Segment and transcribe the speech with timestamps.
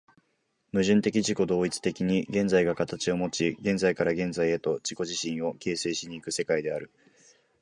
[0.73, 6.89] 矛盾的自己同一的に現在が形をもち、現在から現在へと自己自身を形成し行く世界である。